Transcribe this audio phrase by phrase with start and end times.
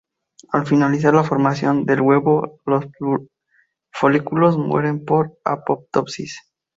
[0.51, 2.85] Al finalizar la formación del huevo, los
[3.91, 6.39] folículos mueren por apoptosis.